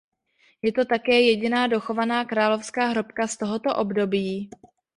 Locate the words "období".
3.75-4.49